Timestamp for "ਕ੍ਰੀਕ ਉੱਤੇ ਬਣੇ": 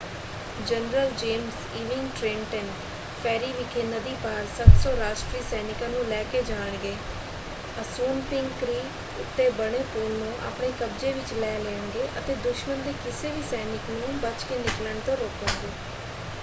8.59-9.83